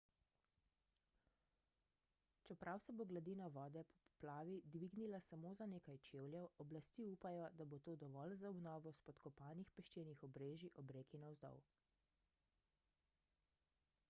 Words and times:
čeprav 2.47 2.79
se 2.85 2.93
bo 3.01 3.05
gladina 3.09 3.49
vode 3.57 3.83
po 3.91 3.99
poplavi 4.05 4.55
dvignila 4.75 5.19
samo 5.27 5.51
za 5.59 5.67
nekaj 5.73 5.99
čevljev 6.07 6.47
oblasti 6.65 7.05
upajo 7.09 7.49
da 7.61 7.67
bo 7.75 7.79
to 7.89 7.95
dovolj 8.05 8.33
za 8.41 8.51
obnovo 8.53 8.93
spodkopanih 9.01 9.73
peščenih 9.81 10.23
obrežij 10.29 10.73
ob 10.83 10.95
reki 10.99 11.21
navzdol 11.27 11.61